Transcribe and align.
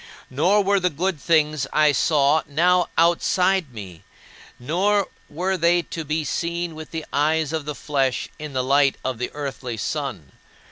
Nor 0.31 0.63
were 0.63 0.79
the 0.79 0.89
good 0.89 1.21
things 1.21 1.67
I 1.71 1.91
saw 1.91 2.41
now 2.47 2.89
outside 2.97 3.71
me, 3.71 4.01
nor 4.57 5.09
were 5.29 5.57
they 5.57 5.83
to 5.83 6.03
be 6.03 6.23
seen 6.23 6.73
with 6.73 6.89
the 6.89 7.05
eyes 7.13 7.53
of 7.53 7.69
flesh 7.77 8.27
in 8.39 8.53
the 8.53 8.63
light 8.63 8.95
of 9.05 9.19
the 9.19 9.29
earthly 9.35 9.77
sun. 9.77 10.31